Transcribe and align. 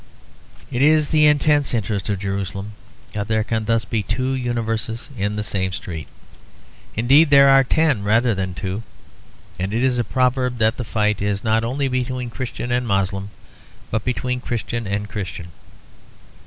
It 0.71 0.81
is 0.81 1.09
the 1.09 1.27
intense 1.27 1.75
interest 1.75 2.09
of 2.09 2.17
Jerusalem 2.17 2.71
that 3.13 3.27
there 3.27 3.43
can 3.43 3.65
thus 3.65 3.85
be 3.85 4.01
two 4.01 4.33
universes 4.33 5.11
in 5.15 5.35
the 5.35 5.43
same 5.43 5.71
street. 5.73 6.07
Indeed 6.95 7.29
there 7.29 7.47
are 7.49 7.63
ten 7.63 8.01
rather 8.03 8.33
than 8.33 8.55
two; 8.55 8.81
and 9.59 9.71
it 9.75 9.83
is 9.83 9.99
a 9.99 10.03
proverb 10.03 10.57
that 10.57 10.77
the 10.77 10.83
fight 10.83 11.21
is 11.21 11.43
not 11.43 11.63
only 11.63 11.87
between 11.87 12.31
Christian 12.31 12.71
and 12.71 12.87
Moslem, 12.87 13.29
but 13.91 14.03
between 14.03 14.41
Christian 14.41 14.87
and 14.87 15.07
Christian. 15.07 15.49